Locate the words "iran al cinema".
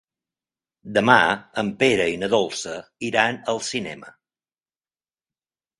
3.11-4.13